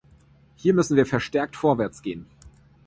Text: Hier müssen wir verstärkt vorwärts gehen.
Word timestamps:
Hier 0.55 0.73
müssen 0.73 0.97
wir 0.97 1.05
verstärkt 1.05 1.55
vorwärts 1.55 2.01
gehen. 2.01 2.25